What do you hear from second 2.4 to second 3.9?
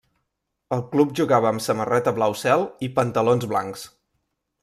cel i pantalons blancs.